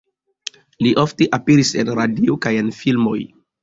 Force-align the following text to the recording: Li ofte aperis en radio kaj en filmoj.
Li 0.85 0.93
ofte 1.03 1.29
aperis 1.41 1.77
en 1.85 1.95
radio 2.03 2.43
kaj 2.47 2.57
en 2.65 2.77
filmoj. 2.83 3.19